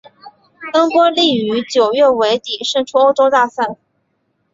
[0.73, 3.77] 恩波利于九月尾底胜出欧洲大赛。